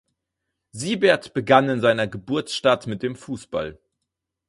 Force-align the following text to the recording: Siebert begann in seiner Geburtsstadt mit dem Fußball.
Siebert 0.71 1.35
begann 1.35 1.69
in 1.69 1.79
seiner 1.79 2.07
Geburtsstadt 2.07 2.87
mit 2.87 3.03
dem 3.03 3.15
Fußball. 3.15 3.77